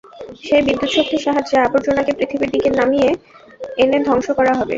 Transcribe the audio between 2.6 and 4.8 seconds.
দিকে নামিয়ে এনে ধ্বংস করা হবে।